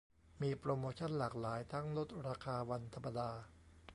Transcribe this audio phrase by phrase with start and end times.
[0.41, 3.29] มีโปรโมชั่นหลากหลายทั้งลดราคาวันธรรมดา